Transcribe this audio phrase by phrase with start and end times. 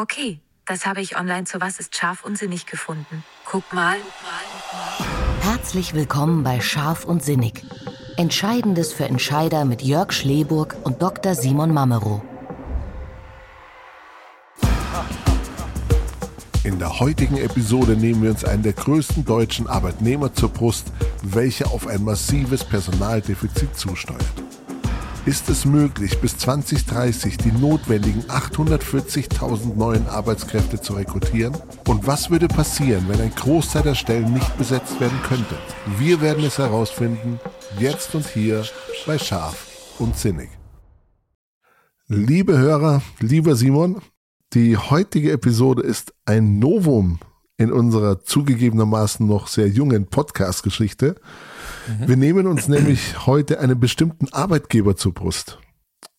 [0.00, 3.24] Okay, das habe ich online zu Was ist scharf und sinnig gefunden.
[3.44, 3.96] Guck mal.
[5.40, 7.64] Herzlich willkommen bei Scharf und Sinnig.
[8.16, 11.34] Entscheidendes für Entscheider mit Jörg Schleburg und Dr.
[11.34, 12.22] Simon Mamero.
[16.62, 21.72] In der heutigen Episode nehmen wir uns einen der größten deutschen Arbeitnehmer zur Brust, welcher
[21.72, 24.47] auf ein massives Personaldefizit zusteuert.
[25.28, 31.54] Ist es möglich, bis 2030 die notwendigen 840.000 neuen Arbeitskräfte zu rekrutieren?
[31.86, 35.54] Und was würde passieren, wenn ein Großteil der Stellen nicht besetzt werden könnte?
[35.98, 37.38] Wir werden es herausfinden,
[37.78, 38.64] jetzt und hier
[39.06, 39.66] bei Scharf
[39.98, 40.48] und Sinnig.
[42.06, 44.00] Liebe Hörer, lieber Simon,
[44.54, 47.18] die heutige Episode ist ein Novum
[47.58, 51.16] in unserer zugegebenermaßen noch sehr jungen Podcast-Geschichte.
[52.06, 55.58] Wir nehmen uns nämlich heute einen bestimmten Arbeitgeber zur Brust.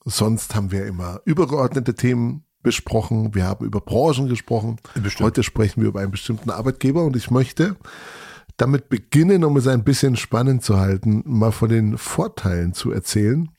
[0.04, 3.36] Sonst haben wir immer übergeordnete Themen besprochen.
[3.36, 4.78] Wir haben über Branchen gesprochen.
[4.96, 5.28] Bestimmt.
[5.28, 7.76] Heute sprechen wir über einen bestimmten Arbeitgeber und ich möchte
[8.58, 13.50] damit beginnen, um es ein bisschen spannend zu halten, mal von den Vorteilen zu erzählen.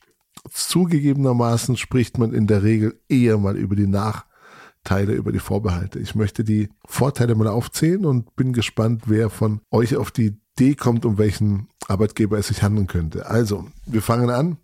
[0.49, 5.99] Zugegebenermaßen spricht man in der Regel eher mal über die Nachteile, über die Vorbehalte.
[5.99, 10.75] Ich möchte die Vorteile mal aufzählen und bin gespannt, wer von euch auf die Idee
[10.75, 13.25] kommt, um welchen Arbeitgeber es sich handeln könnte.
[13.25, 14.57] Also, wir fangen an.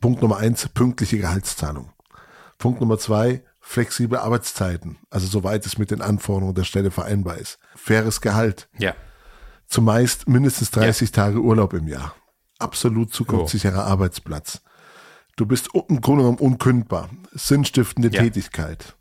[0.00, 1.92] Punkt Nummer eins, pünktliche Gehaltszahlung.
[2.58, 7.58] Punkt Nummer zwei, flexible Arbeitszeiten, also soweit es mit den Anforderungen der Stelle vereinbar ist.
[7.76, 8.68] Faires Gehalt.
[8.76, 8.94] Ja.
[9.68, 12.16] Zumeist mindestens 30 Tage Urlaub im Jahr.
[12.58, 14.62] Absolut zukunftssicherer Arbeitsplatz.
[15.36, 17.08] Du bist im Grunde genommen unkündbar.
[17.30, 18.22] Sinnstiftende Ja.
[18.22, 18.96] Tätigkeit.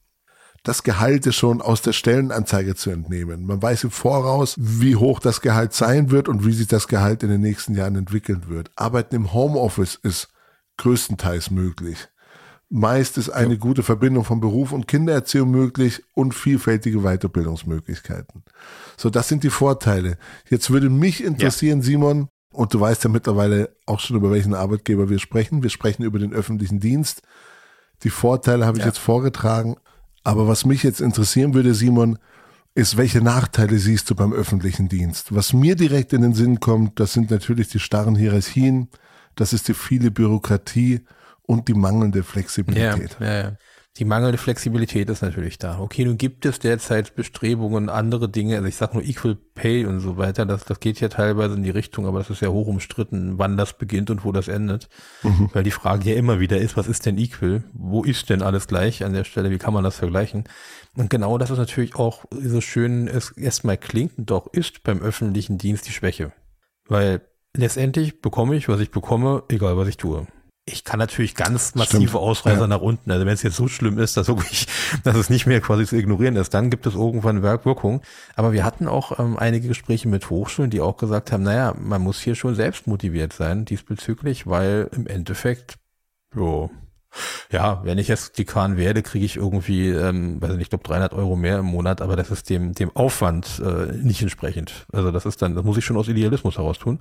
[0.63, 3.45] Das Gehalt ist schon aus der Stellenanzeige zu entnehmen.
[3.45, 7.23] Man weiß im Voraus, wie hoch das Gehalt sein wird und wie sich das Gehalt
[7.23, 8.69] in den nächsten Jahren entwickeln wird.
[8.75, 10.29] Arbeiten im Homeoffice ist
[10.77, 12.09] größtenteils möglich.
[12.69, 18.43] Meist ist eine gute Verbindung von Beruf und Kindererziehung möglich und vielfältige Weiterbildungsmöglichkeiten.
[18.97, 20.17] So, das sind die Vorteile.
[20.49, 25.09] Jetzt würde mich interessieren, Simon, und du weißt ja mittlerweile auch schon, über welchen Arbeitgeber
[25.09, 25.63] wir sprechen.
[25.63, 27.23] Wir sprechen über den öffentlichen Dienst.
[28.03, 28.89] Die Vorteile habe ich Ja.
[28.89, 29.75] jetzt vorgetragen.
[30.23, 32.17] Aber was mich jetzt interessieren würde, Simon,
[32.73, 35.33] ist, welche Nachteile siehst du beim öffentlichen Dienst?
[35.35, 38.89] Was mir direkt in den Sinn kommt, das sind natürlich die starren Hierarchien,
[39.35, 41.01] das ist die viele Bürokratie
[41.43, 43.17] und die mangelnde Ja, Flexibilität.
[43.19, 43.57] ja, ja.
[43.97, 45.79] Die mangelnde Flexibilität ist natürlich da.
[45.79, 49.99] Okay, nun gibt es derzeit Bestrebungen, andere Dinge, also ich sag nur Equal Pay und
[49.99, 52.67] so weiter, das, das geht ja teilweise in die Richtung, aber das ist ja hoch
[52.67, 54.87] umstritten, wann das beginnt und wo das endet.
[55.53, 57.65] Weil die Frage ja immer wieder ist, was ist denn Equal?
[57.73, 59.51] Wo ist denn alles gleich an der Stelle?
[59.51, 60.45] Wie kann man das vergleichen?
[60.95, 65.57] Und genau das ist natürlich auch so schön es erstmal klingt doch ist beim öffentlichen
[65.57, 66.31] Dienst die Schwäche.
[66.87, 67.21] Weil
[67.53, 70.27] letztendlich bekomme ich, was ich bekomme, egal was ich tue.
[70.65, 72.15] Ich kann natürlich ganz massive Stimmt.
[72.15, 72.67] Ausreißer Ja.
[72.67, 73.09] nach unten.
[73.11, 74.67] Also wenn es jetzt so schlimm ist, dass wirklich,
[75.03, 78.01] dass es nicht mehr quasi zu ignorieren ist, dann gibt es irgendwann Werkwirkung.
[78.35, 82.01] Aber wir hatten auch ähm, einige Gespräche mit Hochschulen, die auch gesagt haben, naja, man
[82.01, 85.75] muss hier schon selbst motiviert sein diesbezüglich, weil im Endeffekt,
[86.35, 86.69] jo,
[87.51, 91.13] ja, wenn ich jetzt Dekan werde, kriege ich irgendwie, ähm, weiß nicht, ich glaube 300
[91.13, 94.85] Euro mehr im Monat, aber das ist dem, dem Aufwand äh, nicht entsprechend.
[94.93, 96.99] Also das ist dann, das muss ich schon aus Idealismus heraus tun.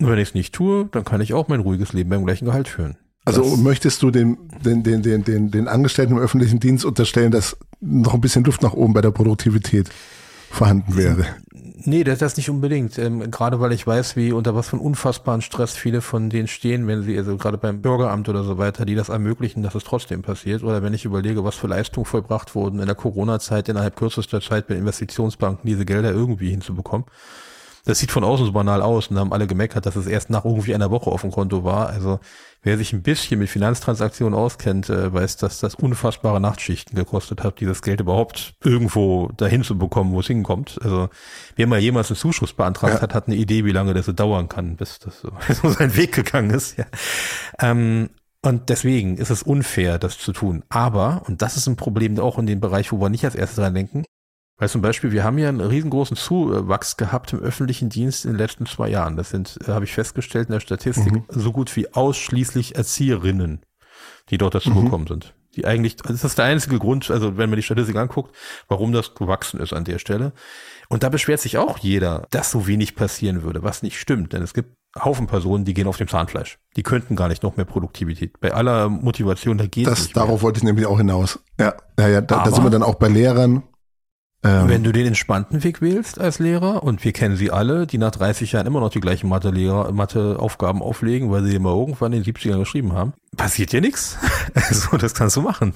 [0.00, 2.44] Und wenn ich es nicht tue, dann kann ich auch mein ruhiges Leben beim gleichen
[2.46, 2.96] Gehalt führen.
[3.24, 7.30] Also Das- möchtest du den, den, den, den, den, den Angestellten im öffentlichen Dienst unterstellen,
[7.30, 9.88] dass noch ein bisschen Luft nach oben bei der Produktivität
[10.50, 11.24] vorhanden wäre?
[11.86, 12.98] Nee, das, das nicht unbedingt.
[12.98, 16.48] Ähm, gerade weil ich weiß, wie unter was für einen unfassbaren Stress viele von denen
[16.48, 19.84] stehen, wenn sie, also gerade beim Bürgeramt oder so weiter, die das ermöglichen, dass es
[19.84, 20.62] trotzdem passiert.
[20.62, 24.66] Oder wenn ich überlege, was für Leistungen vollbracht wurden in der Corona-Zeit, innerhalb kürzester Zeit
[24.66, 27.06] bei Investitionsbanken diese Gelder irgendwie hinzubekommen.
[27.84, 30.44] Das sieht von außen so banal aus und haben alle gemeckert, dass es erst nach
[30.44, 31.88] irgendwie einer Woche auf dem Konto war.
[31.88, 32.18] Also
[32.62, 37.60] wer sich ein bisschen mit Finanztransaktionen auskennt, äh, weiß, dass das unfassbare Nachtschichten gekostet hat,
[37.60, 40.78] dieses Geld überhaupt irgendwo dahin zu bekommen, wo es hinkommt.
[40.82, 41.10] Also
[41.56, 43.00] wer mal jemals einen Zuschuss beantragt Ja.
[43.02, 45.30] hat, hat eine Idee, wie lange das so dauern kann, bis das so,
[45.62, 46.78] so seinen Weg gegangen ist.
[46.78, 46.86] Ja.
[47.60, 48.08] Ähm,
[48.40, 50.64] und deswegen ist es unfair, das zu tun.
[50.68, 53.56] Aber, und das ist ein Problem auch in dem Bereich, wo wir nicht als erstes
[53.56, 54.04] dran denken,
[54.56, 58.38] weil zum Beispiel, wir haben ja einen riesengroßen Zuwachs gehabt im öffentlichen Dienst in den
[58.38, 59.16] letzten zwei Jahren.
[59.16, 63.60] Das sind, äh, habe ich festgestellt in der Statistik, so gut wie ausschließlich Erzieherinnen,
[64.30, 65.34] die dort dazu gekommen sind.
[65.56, 68.34] Die eigentlich, das ist der einzige Grund, also wenn man die Statistik anguckt,
[68.68, 70.32] warum das gewachsen ist an der Stelle.
[70.88, 74.32] Und da beschwert sich auch jeder, dass so wenig passieren würde, was nicht stimmt.
[74.32, 76.58] Denn es gibt Haufen Personen, die gehen auf dem Zahnfleisch.
[76.76, 78.40] Die könnten gar nicht noch mehr Produktivität.
[78.40, 81.40] Bei aller Motivation, da geht Das, darauf wollte ich nämlich auch hinaus.
[81.58, 83.64] Ja, ja, ja da, da sind wir dann auch bei Lehrern.
[84.44, 87.96] Ähm, Wenn du den entspannten Weg wählst als Lehrer, und wir kennen sie alle, die
[87.96, 92.22] nach 30 Jahren immer noch die gleichen Mathe-Lehrer, Mathe-Aufgaben auflegen, weil sie immer irgendwann in
[92.22, 94.18] den 70ern geschrieben haben, passiert dir nichts.
[94.54, 95.72] Also, das kannst du machen.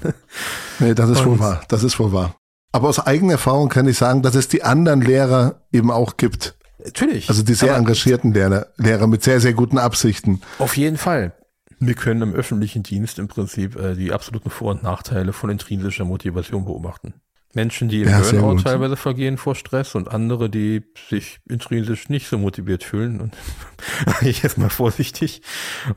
[0.78, 1.62] Nee, das ist und, wohl wahr.
[1.68, 2.36] Das ist wohl wahr.
[2.70, 6.56] Aber aus eigener Erfahrung kann ich sagen, dass es die anderen Lehrer eben auch gibt.
[6.84, 7.28] Natürlich.
[7.28, 10.42] Also die sehr engagierten Lehrer, Lehrer mit sehr, sehr guten Absichten.
[10.58, 11.32] Auf jeden Fall.
[11.80, 16.04] Wir können im öffentlichen Dienst im Prinzip äh, die absoluten Vor- und Nachteile von intrinsischer
[16.04, 17.14] Motivation beumchten.
[17.54, 22.28] Menschen, die im ja, Burnout teilweise vergehen vor Stress und andere, die sich intrinsisch nicht
[22.28, 23.36] so motiviert fühlen und
[24.20, 25.40] ich jetzt mal vorsichtig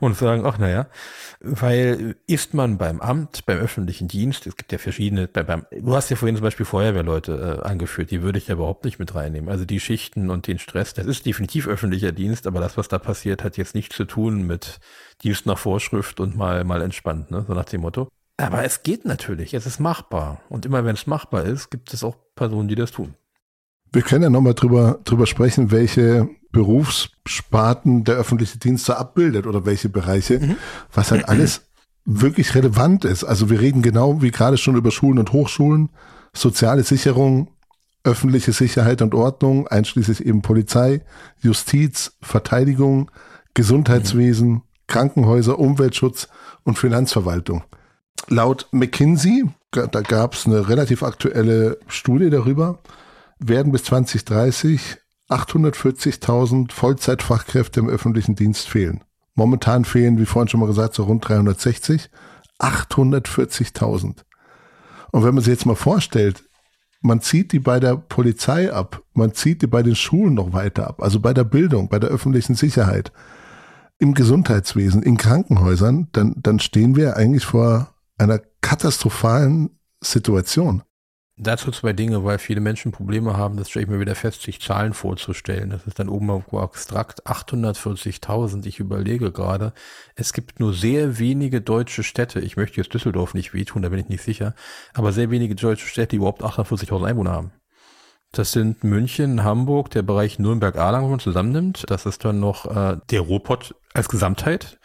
[0.00, 0.88] und sagen, ach naja,
[1.40, 6.08] weil ist man beim Amt, beim öffentlichen Dienst, es gibt ja verschiedene, beim, du hast
[6.08, 9.50] ja vorhin zum Beispiel Feuerwehrleute äh, angeführt, die würde ich ja überhaupt nicht mit reinnehmen.
[9.50, 12.98] Also die Schichten und den Stress, das ist definitiv öffentlicher Dienst, aber das, was da
[12.98, 14.80] passiert, hat jetzt nichts zu tun mit
[15.22, 17.44] Dienst nach Vorschrift und mal, mal entspannt, ne?
[17.46, 18.08] so nach dem Motto.
[18.42, 20.40] Aber es geht natürlich, es ist machbar.
[20.48, 23.14] Und immer wenn es machbar ist, gibt es auch Personen, die das tun.
[23.92, 29.66] Wir können ja nochmal drüber, drüber sprechen, welche Berufssparten der öffentliche Dienst so abbildet oder
[29.66, 30.56] welche Bereiche, mhm.
[30.92, 31.62] was halt alles
[32.04, 33.24] wirklich relevant ist.
[33.24, 35.90] Also wir reden genau wie gerade schon über Schulen und Hochschulen,
[36.32, 37.48] soziale Sicherung,
[38.04, 41.02] öffentliche Sicherheit und Ordnung, einschließlich eben Polizei,
[41.40, 43.10] Justiz, Verteidigung,
[43.54, 44.62] Gesundheitswesen, mhm.
[44.88, 46.28] Krankenhäuser, Umweltschutz
[46.64, 47.62] und Finanzverwaltung.
[48.32, 52.78] Laut McKinsey, da gab es eine relativ aktuelle Studie darüber,
[53.38, 54.96] werden bis 2030
[55.28, 59.04] 840.000 Vollzeitfachkräfte im öffentlichen Dienst fehlen.
[59.34, 62.08] Momentan fehlen, wie vorhin schon mal gesagt, so rund 360.
[62.58, 64.24] 840.000.
[65.10, 66.42] Und wenn man sich jetzt mal vorstellt,
[67.02, 70.88] man zieht die bei der Polizei ab, man zieht die bei den Schulen noch weiter
[70.88, 73.12] ab, also bei der Bildung, bei der öffentlichen Sicherheit,
[73.98, 80.82] im Gesundheitswesen, in Krankenhäusern, dann, dann stehen wir eigentlich vor einer katastrophalen Situation.
[81.38, 84.60] Dazu zwei Dinge, weil viele Menschen Probleme haben, das stelle ich mir wieder fest, sich
[84.60, 85.70] Zahlen vorzustellen.
[85.70, 88.66] Das ist dann oben auf abstrakt 840.000.
[88.66, 89.72] Ich überlege gerade,
[90.14, 92.40] es gibt nur sehr wenige deutsche Städte.
[92.40, 94.54] Ich möchte jetzt Düsseldorf nicht wehtun, da bin ich nicht sicher.
[94.92, 97.52] Aber sehr wenige deutsche Städte, die überhaupt 840.000 Einwohner haben.
[98.30, 101.84] Das sind München, Hamburg, der Bereich Nürnberg-Aarlang, wenn man zusammennimmt.
[101.88, 104.78] Das ist dann noch äh, der Ruhrpott als Gesamtheit.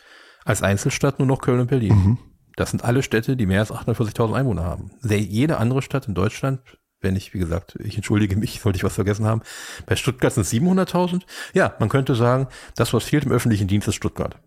[0.46, 1.94] Als Einzelstadt nur noch Köln und Berlin.
[1.94, 2.18] Mhm.
[2.58, 4.92] Das sind alle Städte, die mehr als 840.000 Einwohner haben.
[5.04, 6.60] Jede andere Stadt in Deutschland,
[7.00, 9.42] wenn ich, wie gesagt, ich entschuldige mich, sollte ich was vergessen haben,
[9.86, 11.22] bei Stuttgart sind es 700.000.
[11.54, 14.38] Ja, man könnte sagen, das, was fehlt im öffentlichen Dienst, ist Stuttgart.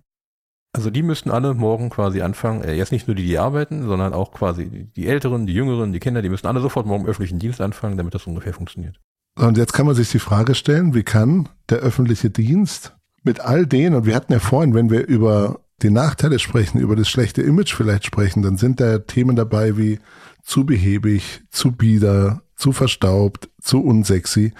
[0.72, 4.12] Also die müssten alle morgen quasi anfangen, äh, jetzt nicht nur die, die arbeiten, sondern
[4.12, 7.38] auch quasi die Älteren, die Jüngeren, die Kinder, die müssen alle sofort morgen im öffentlichen
[7.38, 9.00] Dienst anfangen, damit das ungefähr funktioniert.
[9.36, 13.66] Und jetzt kann man sich die Frage stellen, wie kann der öffentliche Dienst mit all
[13.66, 17.42] denen, und wir hatten ja vorhin, wenn wir über die Nachteile sprechen, über das schlechte
[17.42, 19.98] Image vielleicht sprechen, dann sind da Themen dabei wie
[20.42, 24.52] zu behäbig, zu bieder, zu verstaubt, zu unsexy.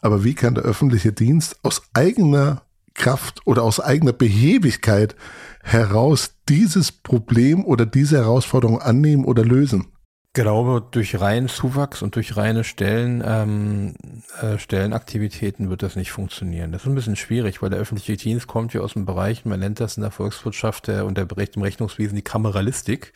[0.00, 2.62] Aber wie kann der öffentliche Dienst aus eigener
[2.94, 5.16] Kraft oder aus eigener Behebigkeit
[5.62, 9.86] heraus dieses Problem oder diese Herausforderung annehmen oder lösen?
[10.32, 13.94] Glaube, durch reinen Zuwachs und durch reine Stellen, ähm,
[14.40, 16.70] äh, Stellenaktivitäten wird das nicht funktionieren.
[16.72, 19.60] Das ist ein bisschen schwierig, weil der öffentliche Dienst kommt ja aus dem Bereich, man
[19.60, 23.12] nennt das in der Volkswirtschaft der, und der Bericht im Rechnungswesen die Kameralistik.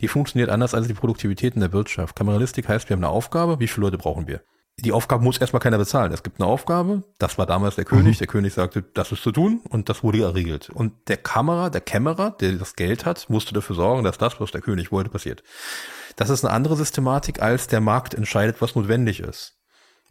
[0.00, 2.16] Die funktioniert anders als die Produktivität in der Wirtschaft.
[2.16, 4.42] Kameralistik heißt, wir haben eine Aufgabe, wie viele Leute brauchen wir?
[4.80, 6.12] Die Aufgabe muss erstmal keiner bezahlen.
[6.12, 8.18] Es gibt eine Aufgabe, das war damals der König, mhm.
[8.18, 10.70] der König sagte, das ist zu tun und das wurde geregelt.
[10.70, 14.52] Und der Kamera, der Kämmerer, der das Geld hat, musste dafür sorgen, dass das, was
[14.52, 15.42] der König wollte, passiert.
[16.16, 19.56] Das ist eine andere Systematik, als der Markt entscheidet, was notwendig ist.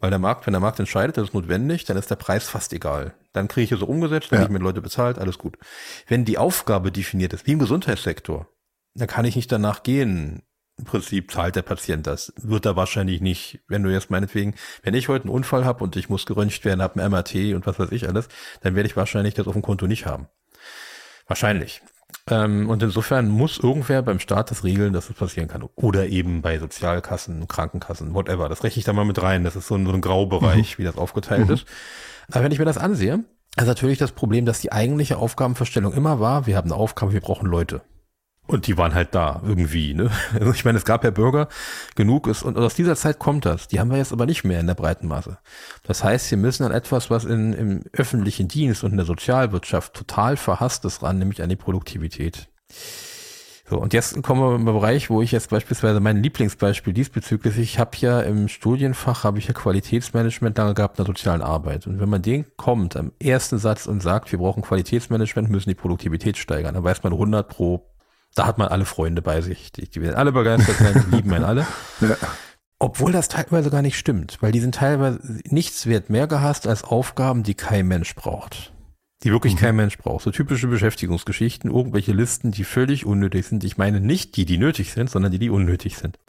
[0.00, 2.72] Weil der Markt, wenn der Markt entscheidet, das ist notwendig, dann ist der Preis fast
[2.72, 3.14] egal.
[3.32, 4.44] Dann kriege ich es so umgesetzt, dann ja.
[4.44, 5.58] ich mir Leute bezahlt, alles gut.
[6.06, 8.48] Wenn die Aufgabe definiert ist, wie im Gesundheitssektor,
[8.94, 10.42] dann kann ich nicht danach gehen.
[10.78, 12.32] Im Prinzip zahlt der Patient das.
[12.40, 13.60] Wird er wahrscheinlich nicht.
[13.66, 16.82] Wenn du jetzt meinetwegen, wenn ich heute einen Unfall habe und ich muss geröntgt werden,
[16.82, 18.28] habe ein MRT und was weiß ich alles,
[18.60, 20.28] dann werde ich wahrscheinlich das auf dem Konto nicht haben.
[21.26, 21.82] Wahrscheinlich.
[22.30, 25.68] Ähm, und insofern muss irgendwer beim Staat das regeln, dass das passieren kann.
[25.74, 28.48] Oder eben bei Sozialkassen, Krankenkassen, whatever.
[28.48, 29.44] Das rechne ich da mal mit rein.
[29.44, 30.82] Das ist so ein, so ein Graubereich, mhm.
[30.82, 31.54] wie das aufgeteilt mhm.
[31.54, 31.66] ist.
[32.30, 33.24] Aber wenn ich mir das ansehe,
[33.56, 37.20] ist natürlich das Problem, dass die eigentliche Aufgabenverstellung immer war, wir haben eine Aufgabe, wir
[37.20, 37.82] brauchen Leute.
[38.48, 40.10] Und die waren halt da irgendwie, ne?
[40.32, 41.48] Also ich meine, es gab ja Bürger,
[41.96, 43.68] genug ist, und aus dieser Zeit kommt das.
[43.68, 45.36] Die haben wir jetzt aber nicht mehr in der breiten Masse.
[45.82, 49.92] Das heißt, wir müssen an etwas, was in, im öffentlichen Dienst und in der Sozialwirtschaft
[49.92, 52.48] total verhasst ist, ran, nämlich an die Produktivität.
[53.68, 57.78] So, und jetzt kommen wir im Bereich, wo ich jetzt beispielsweise mein Lieblingsbeispiel diesbezüglich, ich
[57.78, 61.86] habe ja im Studienfach, habe ich ja Qualitätsmanagement lange gehabt in der sozialen Arbeit.
[61.86, 65.74] Und wenn man den kommt am ersten Satz und sagt, wir brauchen Qualitätsmanagement, müssen die
[65.74, 67.87] Produktivität steigern, dann weiß man 100 pro
[68.34, 69.72] da hat man alle Freunde bei sich.
[69.72, 71.66] Die, die werden alle begeistert sein, die lieben einen alle.
[72.00, 72.16] Ja.
[72.80, 76.84] Obwohl das teilweise gar nicht stimmt, weil die sind teilweise nichts wert mehr gehasst als
[76.84, 78.72] Aufgaben, die kein Mensch braucht.
[79.24, 79.58] Die wirklich mhm.
[79.58, 80.22] kein Mensch braucht.
[80.22, 83.64] So typische Beschäftigungsgeschichten, irgendwelche Listen, die völlig unnötig sind.
[83.64, 86.20] Ich meine nicht die, die nötig sind, sondern die, die unnötig sind.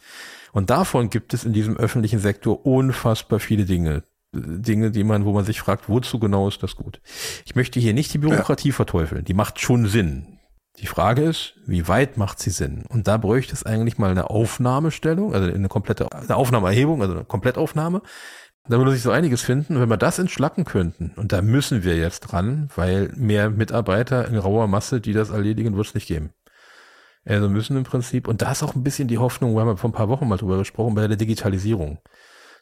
[0.51, 4.03] Und davon gibt es in diesem öffentlichen Sektor unfassbar viele Dinge.
[4.33, 6.99] Dinge, die man, wo man sich fragt, wozu genau ist das gut?
[7.45, 8.73] Ich möchte hier nicht die Bürokratie ja.
[8.73, 9.23] verteufeln.
[9.23, 10.38] Die macht schon Sinn.
[10.79, 12.85] Die Frage ist, wie weit macht sie Sinn?
[12.87, 17.25] Und da bräuchte es eigentlich mal eine Aufnahmestellung, also eine komplette eine Aufnahmeerhebung, also eine
[17.25, 18.01] Komplettaufnahme.
[18.67, 21.11] Da würde sich so einiges finden, wenn wir das entschlacken könnten.
[21.15, 25.75] Und da müssen wir jetzt dran, weil mehr Mitarbeiter in rauer Masse, die das erledigen,
[25.75, 26.33] wird es nicht geben.
[27.25, 29.89] Also müssen im Prinzip, und da ist auch ein bisschen die Hoffnung, wir haben vor
[29.89, 31.99] ein paar Wochen mal drüber gesprochen, bei der Digitalisierung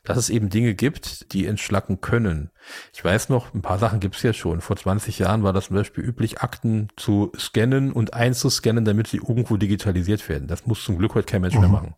[0.08, 2.50] dass es eben Dinge gibt, die entschlacken können.
[2.94, 4.62] Ich weiß noch, ein paar Sachen gibt es ja schon.
[4.62, 9.18] Vor 20 Jahren war das zum Beispiel üblich, Akten zu scannen und einzuscannen, damit sie
[9.18, 10.48] irgendwo digitalisiert werden.
[10.48, 11.62] Das muss zum Glück heute kein Mensch mhm.
[11.62, 11.96] mehr machen.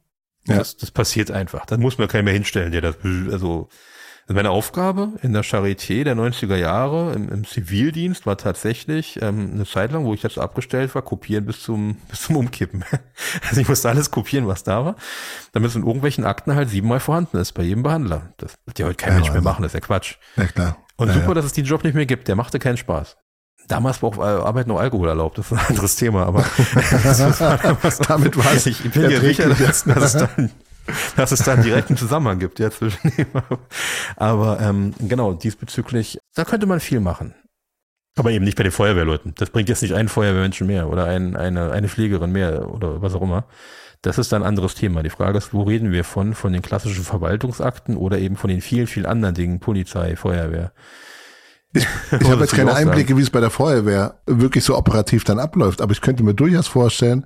[0.47, 0.57] Ja.
[0.57, 1.67] Das, das passiert einfach.
[1.67, 2.95] Da muss man keiner mehr hinstellen, der das,
[3.31, 3.69] also
[4.29, 9.53] also meine Aufgabe in der Charité der 90er Jahre im, im Zivildienst war tatsächlich ähm,
[9.55, 12.85] eine Zeit lang, wo ich jetzt abgestellt war, kopieren bis zum, bis zum Umkippen.
[13.49, 14.95] Also ich musste alles kopieren, was da war,
[15.51, 18.33] damit es in irgendwelchen Akten halt siebenmal vorhanden ist bei jedem Behandler.
[18.37, 20.17] Das wird ja heute kein ja, Mensch mehr machen, das ist ja Quatsch.
[20.35, 20.77] Ja, klar.
[20.97, 21.33] Und ja, super, ja.
[21.33, 23.17] dass es den Job nicht mehr gibt, der machte keinen Spaß.
[23.67, 26.43] Damals war auf Arbeit noch Alkohol erlaubt, das ist ein anderes Thema, aber
[28.07, 28.67] damit war es.
[28.67, 30.51] Ich bin ja sicher, dass, dass es dann
[31.15, 33.27] dass es da einen direkten Zusammenhang gibt ja zwischen dem.
[34.15, 37.35] Aber ähm, genau, diesbezüglich, da könnte man viel machen.
[38.15, 39.33] Aber eben nicht bei den Feuerwehrleuten.
[39.37, 43.13] Das bringt jetzt nicht einen Feuerwehrmenschen mehr oder ein, eine, eine Pflegerin mehr oder was
[43.13, 43.45] auch immer.
[44.01, 45.03] Das ist dann ein anderes Thema.
[45.03, 46.33] Die Frage ist, wo reden wir von?
[46.33, 50.71] Von den klassischen Verwaltungsakten oder eben von den vielen, vielen anderen Dingen, Polizei, Feuerwehr.
[51.73, 51.85] Ich,
[52.19, 55.81] ich habe jetzt keine Einblicke, wie es bei der Feuerwehr wirklich so operativ dann abläuft,
[55.81, 57.25] aber ich könnte mir durchaus vorstellen,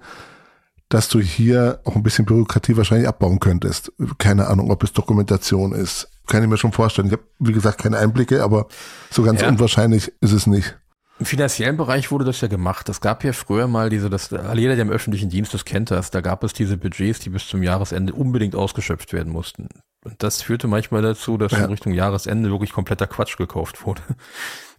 [0.93, 3.91] dass du hier auch ein bisschen Bürokratie wahrscheinlich abbauen könntest.
[4.19, 6.07] Keine Ahnung, ob es Dokumentation ist.
[6.27, 7.07] Kann ich mir schon vorstellen.
[7.07, 8.67] Ich habe, wie gesagt, keine Einblicke, aber
[9.09, 9.47] so ganz ja.
[9.47, 10.77] unwahrscheinlich ist es nicht.
[11.17, 12.89] Im finanziellen Bereich wurde das ja gemacht.
[12.89, 16.12] Es gab ja früher mal diese, das, jeder, der im öffentlichen Dienst das kennt das,
[16.12, 19.69] da gab es diese Budgets, die bis zum Jahresende unbedingt ausgeschöpft werden mussten.
[20.03, 21.59] Und das führte manchmal dazu, dass ja.
[21.59, 24.01] in Richtung Jahresende wirklich kompletter Quatsch gekauft wurde.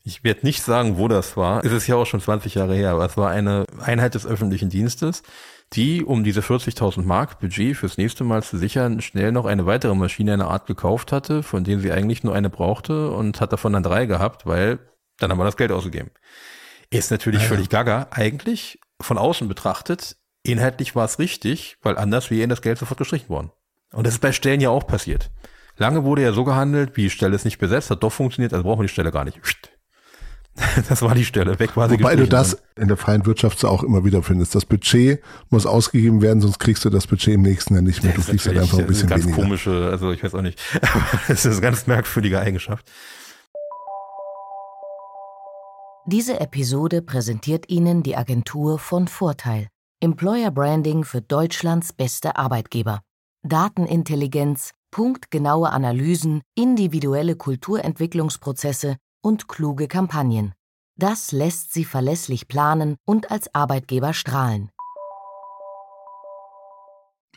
[0.04, 1.64] Ich werde nicht sagen, wo das war.
[1.64, 4.68] Es ist ja auch schon 20 Jahre her, aber es war eine Einheit des öffentlichen
[4.68, 5.22] Dienstes,
[5.72, 9.94] die, um diese 40.000 Mark Budget fürs nächste Mal zu sichern, schnell noch eine weitere
[9.94, 13.72] Maschine einer Art gekauft hatte, von denen sie eigentlich nur eine brauchte und hat davon
[13.72, 14.78] dann drei gehabt, weil
[15.18, 16.10] dann haben wir das Geld ausgegeben.
[16.90, 17.48] Ist natürlich ja.
[17.48, 18.08] völlig gaga.
[18.10, 22.98] Eigentlich, von außen betrachtet, inhaltlich war es richtig, weil anders wäre ihnen das Geld sofort
[22.98, 23.50] gestrichen worden.
[23.92, 25.30] Und das ist bei Stellen ja auch passiert.
[25.76, 28.62] Lange wurde ja so gehandelt, wie die Stelle ist nicht besetzt, hat doch funktioniert, also
[28.62, 29.40] brauchen wir die Stelle gar nicht.
[30.88, 33.82] Das war die Stelle, weg war sie Wobei du das in der freien Wirtschaft auch
[33.82, 34.54] immer wieder findest.
[34.54, 35.20] Das Budget
[35.50, 38.12] muss ausgegeben werden, sonst kriegst du das Budget im nächsten Jahr nicht mehr.
[38.12, 39.42] Du kriegst halt einfach ein bisschen ganz weniger.
[39.42, 40.60] komische, also ich weiß auch nicht.
[41.28, 42.90] das ist eine ganz merkwürdige Eigenschaft.
[46.06, 49.68] Diese Episode präsentiert Ihnen die Agentur von Vorteil.
[50.00, 53.00] Employer Branding für Deutschlands beste Arbeitgeber.
[53.42, 60.52] Datenintelligenz, punktgenaue Analysen, individuelle Kulturentwicklungsprozesse und kluge Kampagnen.
[60.96, 64.70] Das lässt sie verlässlich planen und als Arbeitgeber strahlen.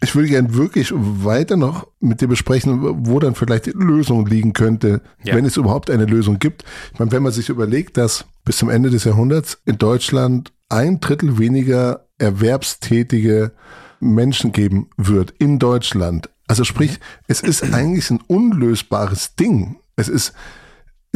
[0.02, 4.54] Ich würde gerne wirklich weiter noch mit dir besprechen, wo dann vielleicht die Lösung liegen
[4.54, 5.34] könnte, ja.
[5.34, 6.66] wenn es überhaupt eine Lösung gibt.
[6.94, 11.00] Ich meine, wenn man sich überlegt, dass bis zum Ende des Jahrhunderts in Deutschland ein
[11.00, 13.54] Drittel weniger erwerbstätige
[14.00, 16.30] Menschen geben wird in Deutschland.
[16.48, 19.78] Also sprich, es ist eigentlich ein unlösbares Ding.
[19.96, 20.34] Es ist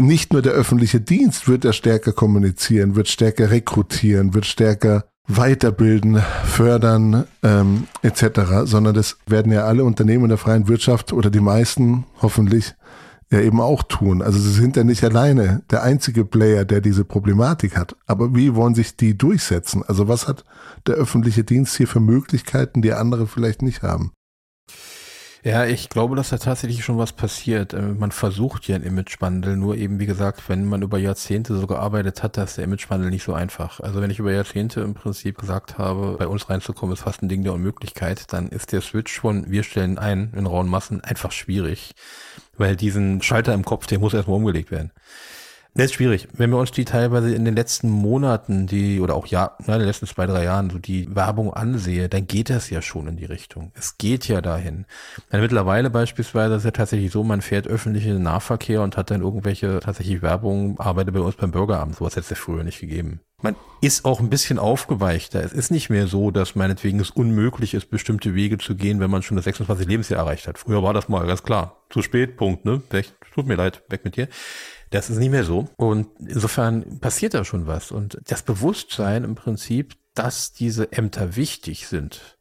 [0.01, 6.21] nicht nur der öffentliche Dienst wird er stärker kommunizieren, wird stärker rekrutieren, wird stärker weiterbilden,
[6.45, 12.05] fördern ähm, etc., sondern das werden ja alle Unternehmen der freien Wirtschaft oder die meisten
[12.21, 12.75] hoffentlich
[13.31, 14.21] ja eben auch tun.
[14.21, 17.95] Also sie sind ja nicht alleine der einzige Player, der diese Problematik hat.
[18.05, 19.83] Aber wie wollen sich die durchsetzen?
[19.83, 20.43] Also was hat
[20.85, 24.11] der öffentliche Dienst hier für Möglichkeiten, die andere vielleicht nicht haben?
[25.43, 27.73] Ja, ich glaube, dass da tatsächlich schon was passiert.
[27.73, 31.65] Äh, man versucht ja ein Imagewandel, nur eben, wie gesagt, wenn man über Jahrzehnte so
[31.65, 33.79] gearbeitet hat, da ist der Imagewandel nicht so einfach.
[33.79, 37.29] Also wenn ich über Jahrzehnte im Prinzip gesagt habe, bei uns reinzukommen ist fast ein
[37.29, 41.31] Ding der Unmöglichkeit, dann ist der Switch von wir stellen ein in rauen Massen einfach
[41.31, 41.95] schwierig,
[42.57, 44.91] weil diesen Schalter im Kopf, der muss erstmal umgelegt werden.
[45.73, 46.27] Das ist schwierig.
[46.33, 49.81] Wenn wir uns die teilweise in den letzten Monaten, die, oder auch ja, in den
[49.83, 53.25] letzten zwei, drei Jahren, so die Werbung ansehe, dann geht das ja schon in die
[53.25, 53.71] Richtung.
[53.73, 54.85] Es geht ja dahin.
[55.29, 59.79] Dann mittlerweile beispielsweise ist ja tatsächlich so, man fährt öffentlichen Nahverkehr und hat dann irgendwelche
[59.79, 61.95] tatsächlich Werbung, arbeitet bei uns beim Bürgeramt.
[61.95, 63.21] Sowas hätte es ja früher nicht gegeben.
[63.41, 65.41] Man ist auch ein bisschen aufgeweichter.
[65.41, 69.09] Es ist nicht mehr so, dass meinetwegen es unmöglich ist, bestimmte Wege zu gehen, wenn
[69.09, 70.59] man schon das 26 Lebensjahr erreicht hat.
[70.59, 71.77] Früher war das mal ganz klar.
[71.89, 72.81] Zu spät, Punkt, ne?
[73.33, 74.27] Tut mir leid, weg mit dir.
[74.91, 75.69] Das ist nicht mehr so.
[75.77, 77.91] Und insofern passiert da schon was.
[77.91, 82.37] Und das Bewusstsein im Prinzip, dass diese Ämter wichtig sind,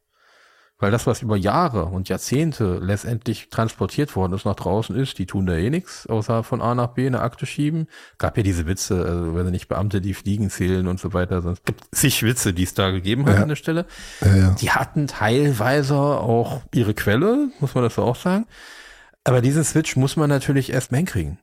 [0.77, 5.27] weil das, was über Jahre und Jahrzehnte letztendlich transportiert worden ist nach draußen ist, die
[5.27, 7.87] tun da eh nichts, außer von A nach B eine Akte schieben.
[8.17, 11.41] Gab ja diese Witze, also wenn nicht Beamte, die Fliegen zählen und so weiter.
[11.41, 13.41] Sonst gibt zig Witze, die es da gegeben hat ja.
[13.43, 13.85] an der Stelle.
[14.19, 14.55] Ja, ja.
[14.59, 18.45] Die hatten teilweise auch ihre Quelle, muss man das so auch sagen.
[19.23, 21.37] Aber diesen Switch muss man natürlich erst mal hinkriegen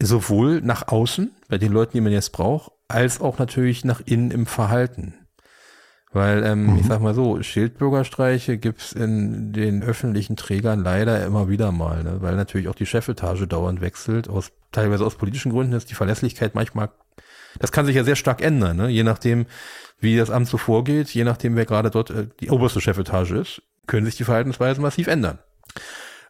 [0.00, 4.30] sowohl nach außen, bei den Leuten, die man jetzt braucht, als auch natürlich nach innen
[4.30, 5.14] im Verhalten.
[6.12, 6.78] Weil, ähm, mhm.
[6.78, 12.18] ich sag mal so, Schildbürgerstreiche gibt's in den öffentlichen Trägern leider immer wieder mal, ne?
[12.20, 16.54] weil natürlich auch die Chefetage dauernd wechselt, aus, teilweise aus politischen Gründen ist die Verlässlichkeit
[16.54, 16.90] manchmal,
[17.58, 18.88] das kann sich ja sehr stark ändern, ne?
[18.88, 19.46] je nachdem,
[19.98, 23.62] wie das Amt so vorgeht, je nachdem, wer gerade dort äh, die oberste Chefetage ist,
[23.88, 25.40] können sich die Verhaltensweisen massiv ändern.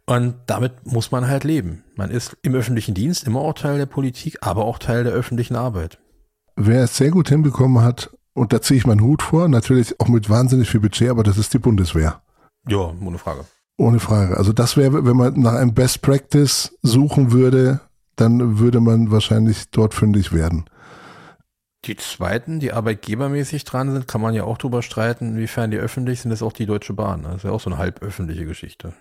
[0.07, 1.83] Und damit muss man halt leben.
[1.97, 5.57] Man ist im öffentlichen Dienst immer auch Teil der Politik, aber auch Teil der öffentlichen
[5.57, 5.99] Arbeit.
[6.57, 10.09] Wer es sehr gut hinbekommen hat, und da ziehe ich meinen Hut vor, natürlich auch
[10.09, 12.21] mit wahnsinnig viel Budget, aber das ist die Bundeswehr.
[12.69, 13.45] Ja, ohne Frage.
[13.79, 14.37] Ohne Frage.
[14.37, 17.81] Also das wäre, wenn man nach einem Best Practice suchen würde,
[18.17, 20.67] dann würde man wahrscheinlich dort fündig werden.
[21.85, 26.21] Die zweiten, die arbeitgebermäßig dran sind, kann man ja auch drüber streiten, inwiefern die öffentlich
[26.21, 27.25] sind, das ist auch die Deutsche Bahn.
[27.25, 28.95] Das ist ja auch so eine halböffentliche Geschichte.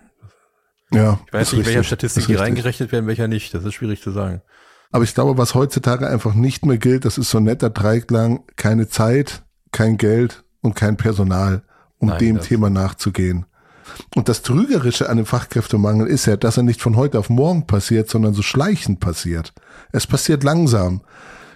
[0.90, 3.54] Ja, ich weiß nicht, richtig, welcher Statistik die reingerechnet werden, welcher nicht.
[3.54, 4.42] Das ist schwierig zu sagen.
[4.90, 8.44] Aber ich glaube, was heutzutage einfach nicht mehr gilt, das ist so ein netter Dreiklang,
[8.56, 11.62] keine Zeit, kein Geld und kein Personal,
[11.98, 13.46] um Nein, dem Thema nachzugehen.
[14.14, 17.66] Und das Trügerische an dem Fachkräftemangel ist ja, dass er nicht von heute auf morgen
[17.66, 19.52] passiert, sondern so schleichend passiert.
[19.92, 21.02] Es passiert langsam.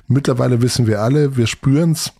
[0.06, 2.12] Mittlerweile wissen wir alle, wir spüren es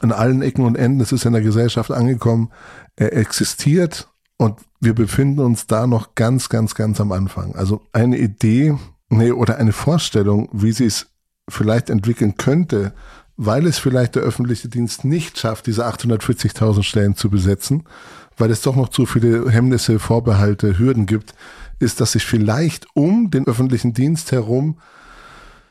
[0.00, 2.52] an allen Ecken und Enden, es ist in der Gesellschaft angekommen,
[2.96, 7.54] er existiert und wir befinden uns da noch ganz, ganz, ganz am Anfang.
[7.56, 8.78] Also eine Idee,
[9.10, 11.08] nee, oder eine Vorstellung, wie sie es
[11.48, 12.94] vielleicht entwickeln könnte,
[13.36, 17.84] weil es vielleicht der öffentliche Dienst nicht schafft, diese 840.000 Stellen zu besetzen,
[18.36, 21.34] weil es doch noch zu viele Hemmnisse, Vorbehalte, Hürden gibt,
[21.80, 24.78] ist, dass sich vielleicht um den öffentlichen Dienst herum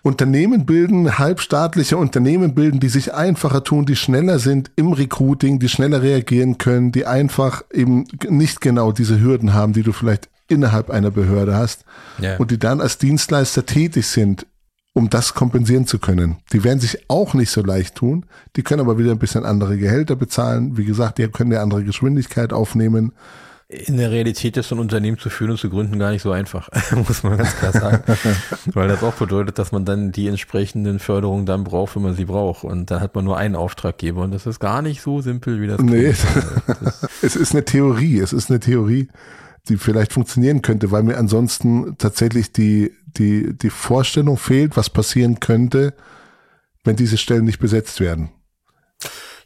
[0.08, 5.67] Unternehmen bilden, halbstaatliche Unternehmen bilden, die sich einfacher tun, die schneller sind im Recruiting, die
[5.67, 10.89] schneller reagieren können, die einfach eben nicht genau diese Hürden haben, die du vielleicht innerhalb
[10.91, 11.84] einer Behörde hast
[12.20, 12.38] ja.
[12.38, 14.48] und die dann als Dienstleister tätig sind,
[14.93, 16.38] um das kompensieren zu können.
[16.54, 19.78] Die werden sich auch nicht so leicht tun, die können aber wieder ein bisschen andere
[19.78, 20.78] Gehälter bezahlen.
[20.78, 23.12] Wie gesagt, die können eine andere Geschwindigkeit aufnehmen
[23.70, 26.32] in der Realität ist so ein Unternehmen zu führen und zu gründen gar nicht so
[26.32, 28.04] einfach, muss man ganz klar sagen.
[28.74, 32.26] Weil das auch bedeutet, dass man dann die entsprechenden Förderungen dann braucht, wenn man sie
[32.26, 32.64] braucht.
[32.64, 35.68] Und dann hat man nur einen Auftraggeber und das ist gar nicht so simpel, wie
[35.68, 39.10] das Nee, das es ist eine Theorie, es ist eine Theorie,
[39.68, 45.42] die vielleicht funktionieren könnte, weil mir ansonsten tatsächlich die, die, die Vorstellung fehlt, was passieren
[45.42, 45.94] könnte,
[46.86, 48.30] wenn diese Stellen nicht besetzt werden.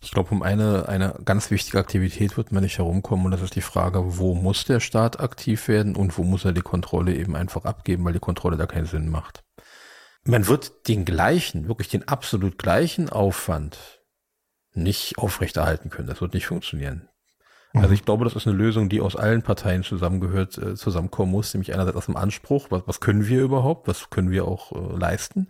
[0.03, 3.55] Ich glaube, um eine, eine ganz wichtige Aktivität wird man nicht herumkommen und das ist
[3.55, 7.35] die Frage, wo muss der Staat aktiv werden und wo muss er die Kontrolle eben
[7.35, 9.43] einfach abgeben, weil die Kontrolle da keinen Sinn macht.
[10.23, 14.01] Man wird den gleichen, wirklich den absolut gleichen Aufwand
[14.73, 16.07] nicht aufrechterhalten können.
[16.07, 17.07] Das wird nicht funktionieren.
[17.73, 17.93] Also mhm.
[17.93, 21.73] ich glaube, das ist eine Lösung, die aus allen Parteien zusammengehört, äh, zusammenkommen muss, nämlich
[21.73, 25.47] einerseits aus dem Anspruch, was, was können wir überhaupt, was können wir auch äh, leisten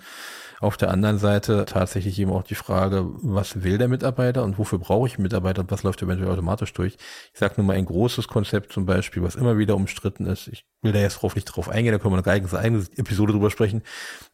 [0.62, 4.78] auf der anderen Seite tatsächlich eben auch die Frage, was will der Mitarbeiter und wofür
[4.78, 6.98] brauche ich einen Mitarbeiter und was läuft eventuell automatisch durch.
[7.34, 10.48] Ich sage nur mal ein großes Konzept zum Beispiel, was immer wieder umstritten ist.
[10.50, 13.34] Ich will da jetzt drauf nicht drauf eingehen, da können wir eine eigene, eigene Episode
[13.34, 13.82] drüber sprechen.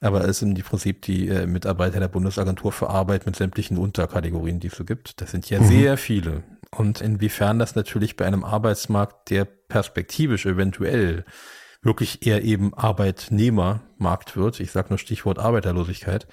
[0.02, 4.60] Aber es sind im Prinzip die äh, Mitarbeiter der Bundesagentur für Arbeit mit sämtlichen Unterkategorien,
[4.60, 5.22] die es so gibt.
[5.22, 5.68] Das sind ja mhm.
[5.68, 6.44] sehr viele.
[6.72, 11.26] Und inwiefern das natürlich bei einem Arbeitsmarkt, der perspektivisch eventuell
[11.82, 16.28] wirklich eher eben Arbeitnehmermarkt wird, ich sage nur Stichwort Arbeiterlosigkeit,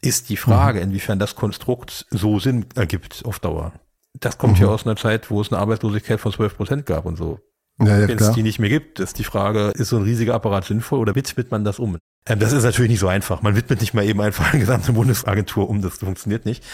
[0.00, 0.90] ist die Frage, mhm.
[0.90, 3.72] inwiefern das Konstrukt so Sinn ergibt auf Dauer.
[4.14, 4.66] Das kommt mhm.
[4.66, 7.40] ja aus einer Zeit, wo es eine Arbeitslosigkeit von 12 Prozent gab und so.
[7.80, 10.34] Ja, ja, Wenn es die nicht mehr gibt, ist die Frage, ist so ein riesiger
[10.34, 11.98] Apparat sinnvoll oder widmet man das um?
[12.26, 13.42] Ähm, das ist natürlich nicht so einfach.
[13.42, 16.64] Man widmet nicht mal eben einfach eine gesamte Bundesagentur um, das funktioniert nicht.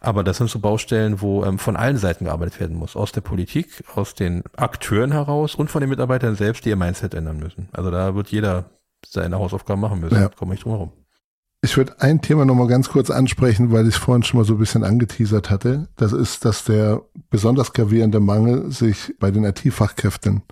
[0.00, 2.96] Aber das sind so Baustellen, wo ähm, von allen Seiten gearbeitet werden muss.
[2.96, 7.14] Aus der Politik, aus den Akteuren heraus und von den Mitarbeitern selbst, die ihr Mindset
[7.14, 7.68] ändern müssen.
[7.72, 8.70] Also da wird jeder
[9.06, 10.20] seine Hausaufgaben machen müssen.
[10.20, 10.28] Ja.
[10.28, 10.92] Kommt nicht drum herum.
[11.60, 14.54] Ich würde ein Thema nochmal ganz kurz ansprechen, weil ich es vorhin schon mal so
[14.54, 15.88] ein bisschen angeteasert hatte.
[15.96, 20.42] Das ist, dass der besonders gravierende Mangel sich bei den IT-Fachkräften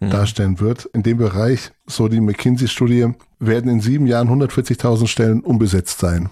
[0.00, 0.10] mhm.
[0.10, 0.86] darstellen wird.
[0.86, 6.30] In dem Bereich, so die McKinsey-Studie, werden in sieben Jahren 140.000 Stellen unbesetzt sein.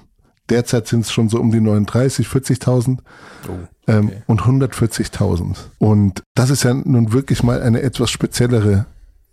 [0.49, 2.99] Derzeit sind es schon so um die 39, 40.000
[3.49, 3.67] oh, okay.
[3.87, 5.57] ähm, und 140.000.
[5.79, 8.87] Und das ist ja nun wirklich mal eine etwas speziellere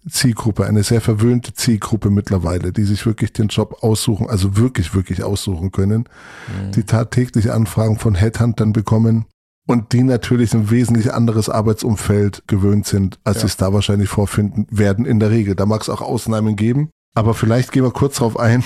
[0.10, 5.24] Zielgruppe, eine sehr verwöhnte Zielgruppe mittlerweile, die sich wirklich den Job aussuchen, also wirklich, wirklich
[5.24, 6.06] aussuchen können,
[6.48, 6.72] mhm.
[6.72, 9.26] die tagtäglich Anfragen von Headhuntern bekommen
[9.68, 13.42] und die natürlich ein wesentlich anderes Arbeitsumfeld gewöhnt sind, als ja.
[13.42, 15.56] sie es da wahrscheinlich vorfinden werden in der Regel.
[15.56, 18.64] Da mag es auch Ausnahmen geben, aber vielleicht gehen wir kurz darauf ein,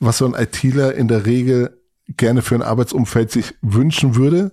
[0.00, 4.52] was so ein ITler in der Regel gerne für ein Arbeitsumfeld sich wünschen würde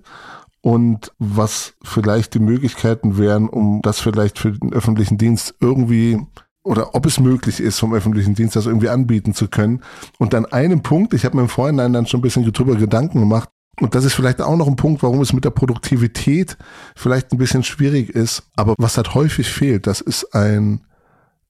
[0.63, 6.25] und was vielleicht die Möglichkeiten wären, um das vielleicht für den öffentlichen Dienst irgendwie
[6.63, 9.81] oder ob es möglich ist, vom öffentlichen Dienst das irgendwie anbieten zu können.
[10.19, 13.19] Und an einem Punkt, ich habe mir im Vorhinein dann schon ein bisschen drüber Gedanken
[13.19, 13.49] gemacht,
[13.81, 16.57] und das ist vielleicht auch noch ein Punkt, warum es mit der Produktivität
[16.95, 18.43] vielleicht ein bisschen schwierig ist.
[18.55, 20.85] Aber was halt häufig fehlt, das ist ein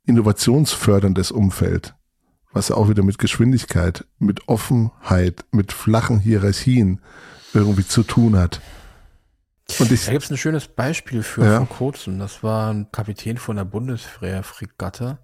[0.05, 1.93] innovationsförderndes Umfeld,
[2.51, 7.01] was auch wieder mit Geschwindigkeit, mit Offenheit, mit flachen Hierarchien
[7.53, 8.61] irgendwie zu tun hat.
[9.79, 11.57] Und ich, da gibt es ein schönes Beispiel für ja.
[11.57, 12.19] vor kurzem.
[12.19, 15.19] Das war ein Kapitän von der Bundeswehr-Fregatte.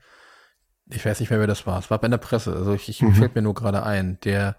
[0.87, 1.77] Ich weiß nicht mehr, wer das war.
[1.77, 2.53] Es war bei der Presse.
[2.53, 3.13] Also ich, ich mhm.
[3.13, 4.55] fällt mir nur gerade ein, der,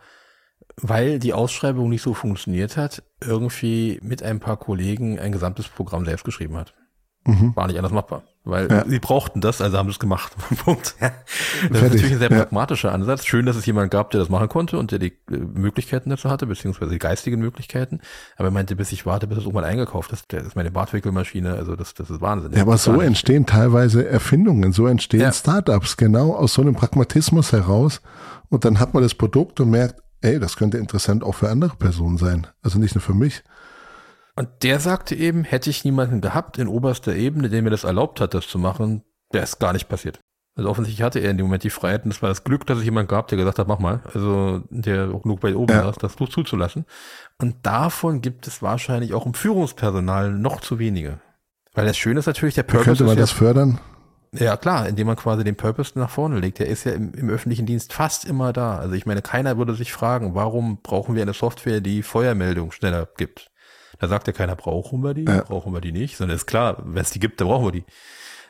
[0.77, 6.05] weil die Ausschreibung nicht so funktioniert hat, irgendwie mit ein paar Kollegen ein gesamtes Programm
[6.05, 6.75] selbst geschrieben hat.
[7.25, 7.57] Mhm.
[7.57, 8.23] War nicht anders machbar.
[8.43, 8.85] Weil ja.
[8.89, 10.33] sie brauchten das, also haben sie es gemacht.
[10.65, 10.95] Punkt.
[10.99, 11.71] Das Fertig.
[11.71, 12.95] ist natürlich ein sehr pragmatischer ja.
[12.95, 13.27] Ansatz.
[13.27, 16.31] Schön, dass es jemand gab, der das machen konnte und der die äh, Möglichkeiten dazu
[16.31, 18.01] hatte, beziehungsweise die geistigen Möglichkeiten.
[18.37, 20.33] Aber er meinte, bis ich warte, bis es irgendwann eingekauft ist.
[20.33, 22.53] Das ist meine Bartwickelmaschine, also das, das ist Wahnsinn.
[22.55, 25.33] Ja, aber so entstehen teilweise Erfindungen, so entstehen ja.
[25.33, 28.01] Startups, genau aus so einem Pragmatismus heraus.
[28.49, 31.77] Und dann hat man das Produkt und merkt, ey, das könnte interessant auch für andere
[31.77, 32.47] Personen sein.
[32.63, 33.43] Also nicht nur für mich.
[34.41, 38.23] Und der sagte eben, hätte ich niemanden gehabt in oberster Ebene, der mir das erlaubt
[38.23, 40.19] hat, das zu machen, wäre es gar nicht passiert.
[40.57, 42.79] Also offensichtlich hatte er in dem Moment die Freiheit und es war das Glück, dass
[42.79, 44.01] ich jemanden gab, der gesagt hat, mach mal.
[44.15, 45.91] Also der auch genug bei oben ja.
[45.91, 46.87] ist, das zuzulassen.
[47.37, 51.21] Und davon gibt es wahrscheinlich auch im Führungspersonal noch zu wenige.
[51.75, 52.87] Weil das Schöne ist natürlich, der Purpose.
[52.87, 53.79] Wie könnte man das fördern?
[54.33, 56.61] Ja, klar, indem man quasi den Purpose nach vorne legt.
[56.61, 58.79] Der ist ja im, im, öffentlichen Dienst fast immer da.
[58.79, 63.07] Also ich meine, keiner würde sich fragen, warum brauchen wir eine Software, die Feuermeldung schneller
[63.19, 63.50] gibt?
[64.01, 65.43] Da sagt ja keiner, brauchen wir die, ja.
[65.43, 67.85] brauchen wir die nicht, sondern ist klar, wenn es die gibt, dann brauchen wir die.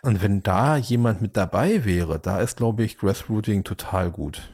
[0.03, 4.51] Und wenn da jemand mit dabei wäre, da ist, glaube ich, Grassrooting total gut.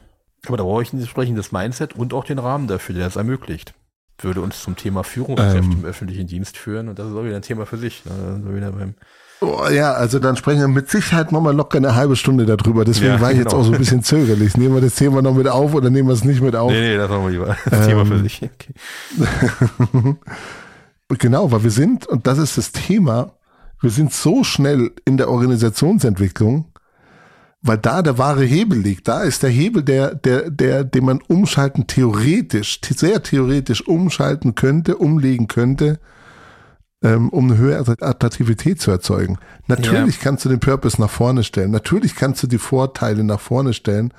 [0.47, 3.73] Aber da brauche ich ein entsprechendes Mindset und auch den Rahmen dafür, der das ermöglicht.
[4.19, 5.71] Würde uns zum Thema Führungskräfte ähm.
[5.71, 8.03] im öffentlichen Dienst führen und das ist auch wieder ein Thema für sich.
[8.05, 8.95] Ne?
[9.41, 12.83] Oh, ja, also dann sprechen wir mit Sicherheit nochmal locker eine halbe Stunde darüber.
[12.83, 13.51] Deswegen ja, war ich genau.
[13.51, 14.57] jetzt auch so ein bisschen zögerlich.
[14.57, 16.71] Nehmen wir das Thema noch mit auf oder nehmen wir es nicht mit auf?
[16.71, 17.57] Nee, nee, das machen wir lieber.
[17.69, 18.41] Das ähm, Thema für sich.
[18.41, 20.15] Okay.
[21.09, 23.33] Genau, weil wir sind, und das ist das Thema,
[23.81, 26.65] wir sind so schnell in der Organisationsentwicklung,
[27.61, 29.07] weil da der wahre Hebel liegt.
[29.07, 34.97] Da ist der Hebel, der, der, der, den man umschalten theoretisch, sehr theoretisch umschalten könnte,
[34.97, 35.99] umlegen könnte,
[37.03, 39.37] ähm, um eine höhere Attraktivität zu erzeugen.
[39.67, 40.21] Natürlich ja.
[40.23, 41.71] kannst du den Purpose nach vorne stellen.
[41.71, 44.13] Natürlich kannst du die Vorteile nach vorne stellen.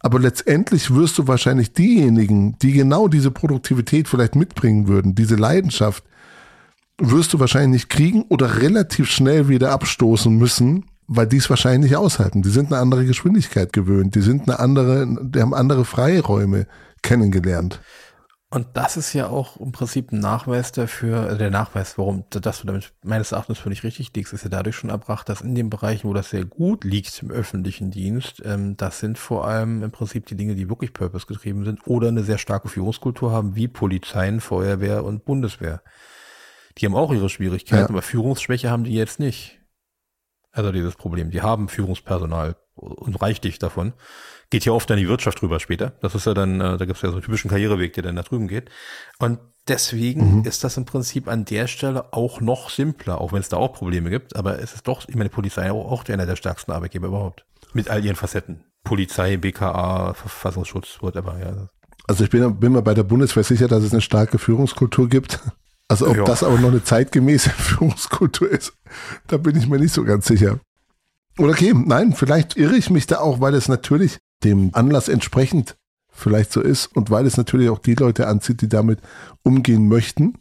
[0.00, 6.04] Aber letztendlich wirst du wahrscheinlich diejenigen, die genau diese Produktivität vielleicht mitbringen würden, diese Leidenschaft,
[6.98, 11.90] wirst du wahrscheinlich nicht kriegen oder relativ schnell wieder abstoßen müssen, weil die es wahrscheinlich
[11.90, 12.42] nicht aushalten.
[12.42, 16.66] Die sind eine andere Geschwindigkeit gewöhnt, die sind eine andere, die haben andere Freiräume
[17.02, 17.80] kennengelernt.
[18.50, 22.60] Und das ist ja auch im Prinzip ein Nachweis dafür, also der Nachweis, warum das
[22.60, 25.68] du damit meines Erachtens völlig richtig liegst, ist ja dadurch schon erbracht, dass in den
[25.68, 29.90] Bereichen, wo das sehr gut liegt im öffentlichen Dienst, ähm, das sind vor allem im
[29.90, 33.68] Prinzip die Dinge, die wirklich purpose getrieben sind oder eine sehr starke Führungskultur haben, wie
[33.68, 35.82] Polizeien, Feuerwehr und Bundeswehr.
[36.78, 37.88] Die haben auch ihre Schwierigkeiten, ja.
[37.88, 39.58] aber Führungsschwäche haben die jetzt nicht.
[40.52, 41.30] Also dieses Problem.
[41.30, 43.92] Die haben Führungspersonal und reichlich davon.
[44.50, 45.92] Geht ja oft an die Wirtschaft drüber später.
[46.00, 48.16] Das ist ja dann, äh, da gibt es ja so einen typischen Karriereweg, der dann
[48.16, 48.70] da drüben geht.
[49.18, 50.44] Und deswegen mhm.
[50.44, 53.74] ist das im Prinzip an der Stelle auch noch simpler, auch wenn es da auch
[53.74, 54.36] Probleme gibt.
[54.36, 57.44] Aber es ist doch, ich meine, Polizei auch, auch einer der stärksten Arbeitgeber überhaupt.
[57.74, 58.64] Mit all ihren Facetten.
[58.84, 61.68] Polizei, BKA, Verfassungsschutz, whatever, ja.
[62.06, 65.40] Also ich bin, bin mir bei der Bundeswehr sicher, dass es eine starke Führungskultur gibt.
[65.88, 66.24] Also ob ja.
[66.24, 68.74] das aber noch eine zeitgemäße Führungskultur ist,
[69.26, 70.60] da bin ich mir nicht so ganz sicher.
[71.38, 75.76] Oder okay, nein, vielleicht irre ich mich da auch, weil es natürlich dem Anlass entsprechend
[76.10, 79.00] vielleicht so ist und weil es natürlich auch die Leute anzieht, die damit
[79.42, 80.34] umgehen möchten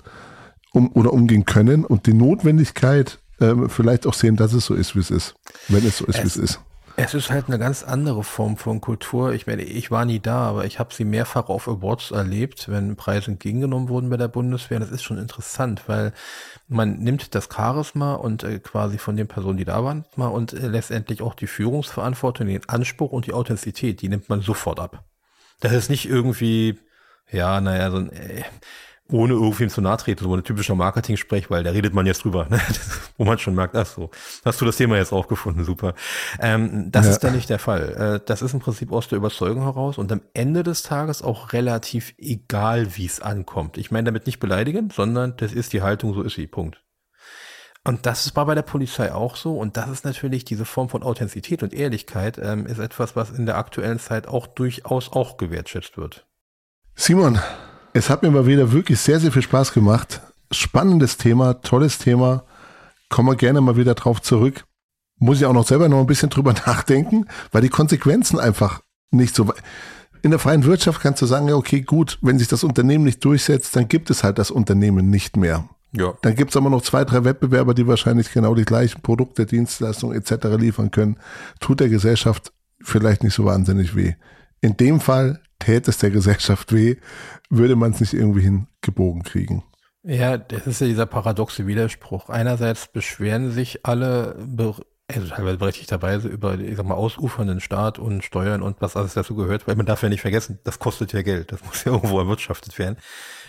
[0.74, 4.96] um, oder umgehen können und die Notwendigkeit ähm, vielleicht auch sehen, dass es so ist,
[4.96, 5.36] wie es ist,
[5.68, 6.60] wenn es so ist, wie es ist.
[7.00, 9.32] Es ist halt eine ganz andere Form von Kultur.
[9.34, 12.96] Ich meine, ich war nie da, aber ich habe sie mehrfach auf Awards erlebt, wenn
[12.96, 14.80] Preise entgegengenommen wurden bei der Bundeswehr.
[14.80, 16.12] Das ist schon interessant, weil
[16.68, 20.54] man nimmt das Charisma und äh, quasi von den Personen, die da waren, mal und
[20.54, 25.04] äh, letztendlich auch die Führungsverantwortung, den Anspruch und die Authentizität, die nimmt man sofort ab.
[25.60, 26.80] Das ist nicht irgendwie,
[27.32, 28.44] ja, naja, so ein, äh,
[29.12, 32.48] ohne irgendwem zu nahe treten, so ein typischer Marketing-Sprech, weil da redet man jetzt drüber,
[32.50, 32.60] ne?
[33.18, 34.10] wo man schon merkt, ach so,
[34.44, 35.94] hast du das Thema jetzt auch gefunden, super.
[36.40, 37.12] Ähm, das ja.
[37.12, 38.20] ist dann nicht der Fall.
[38.22, 41.54] Äh, das ist im Prinzip aus der Überzeugung heraus und am Ende des Tages auch
[41.54, 43.78] relativ egal, wie es ankommt.
[43.78, 46.82] Ich meine damit nicht beleidigen, sondern das ist die Haltung, so ist sie, Punkt.
[47.88, 49.58] Und das war bei der Polizei auch so.
[49.58, 53.46] Und das ist natürlich diese Form von Authentizität und Ehrlichkeit, ähm, ist etwas, was in
[53.46, 56.28] der aktuellen Zeit auch durchaus auch gewertschätzt wird.
[56.96, 57.40] Simon,
[57.94, 60.22] es hat mir mal wieder wirklich sehr, sehr viel Spaß gemacht.
[60.52, 62.44] Spannendes Thema, tolles Thema.
[63.10, 64.66] Kommen wir gerne mal wieder drauf zurück.
[65.20, 69.36] Muss ich auch noch selber noch ein bisschen drüber nachdenken, weil die Konsequenzen einfach nicht
[69.36, 69.52] so.
[70.22, 73.24] In der freien Wirtschaft kannst du sagen, ja, okay, gut, wenn sich das Unternehmen nicht
[73.24, 75.70] durchsetzt, dann gibt es halt das Unternehmen nicht mehr.
[75.94, 76.14] Ja.
[76.22, 80.18] Dann gibt es aber noch zwei, drei Wettbewerber, die wahrscheinlich genau die gleichen Produkte, Dienstleistungen
[80.18, 80.48] etc.
[80.58, 81.18] liefern können.
[81.60, 84.16] Tut der Gesellschaft vielleicht nicht so wahnsinnig weh.
[84.62, 86.98] In dem Fall täte es der Gesellschaft weh,
[87.50, 89.64] würde man es nicht irgendwie hingebogen kriegen.
[90.04, 92.30] Ja, das ist ja dieser paradoxe Widerspruch.
[92.30, 94.38] Einerseits beschweren sich alle,
[95.10, 99.36] also teilweise berechtigterweise, über, ich sag mal, ausufernden Staat und Steuern und was alles dazu
[99.36, 102.20] gehört, weil man darf ja nicht vergessen, das kostet ja Geld, das muss ja irgendwo
[102.20, 102.98] erwirtschaftet werden.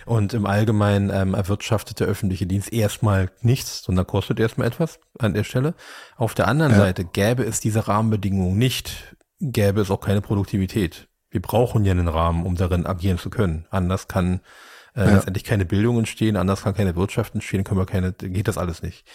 [0.05, 5.35] Und im Allgemeinen ähm, erwirtschaftet der öffentliche Dienst erstmal nichts, sondern kostet erstmal etwas an
[5.35, 5.75] der Stelle.
[6.17, 6.79] Auf der anderen ja.
[6.79, 12.09] Seite gäbe es diese Rahmenbedingungen nicht, gäbe es auch keine Produktivität wir brauchen ja einen
[12.09, 13.67] Rahmen, um darin agieren zu können.
[13.71, 14.41] Anders kann
[14.95, 15.15] äh, ja.
[15.15, 18.83] letztendlich keine Bildung entstehen, anders kann keine Wirtschaft entstehen, können wir keine, geht das alles
[18.83, 19.07] nicht.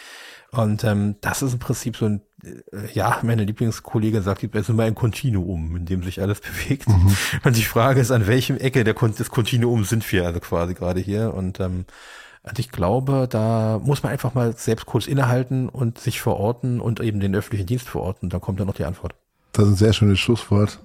[0.51, 4.69] Und ähm, das ist im Prinzip so ein, äh, ja, meine Lieblingskollegin sagt, es ist
[4.69, 6.88] immer ein Kontinuum, in dem sich alles bewegt.
[6.88, 7.15] Mhm.
[7.43, 10.99] Und die Frage ist, an welchem Ecke der, des Kontinuums sind wir also quasi gerade
[10.99, 11.33] hier.
[11.33, 11.86] Und ähm,
[12.43, 16.99] also ich glaube, da muss man einfach mal selbst kurz innehalten und sich verorten und
[16.99, 18.29] eben den öffentlichen Dienst verorten.
[18.29, 19.15] Da kommt dann noch die Antwort.
[19.53, 20.79] Das ist ein sehr schönes Schlusswort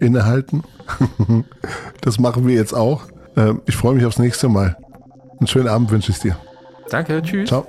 [0.00, 0.64] innehalten.
[2.00, 3.02] das machen wir jetzt auch.
[3.36, 4.76] Ähm, ich freue mich aufs nächste Mal.
[5.38, 6.36] Einen schönen Abend wünsche ich dir.
[6.90, 7.48] Danke, tschüss.
[7.48, 7.66] Ciao.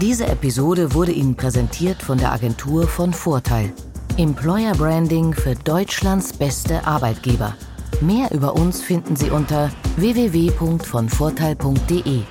[0.00, 3.72] Diese Episode wurde Ihnen präsentiert von der Agentur von Vorteil.
[4.16, 7.54] Employer Branding für Deutschlands beste Arbeitgeber.
[8.00, 12.22] Mehr über uns finden Sie unter www.vonvorteil.de.